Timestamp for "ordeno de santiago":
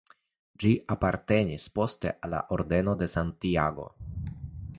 2.57-3.91